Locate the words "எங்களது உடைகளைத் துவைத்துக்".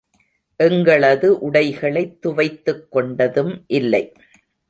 0.59-2.87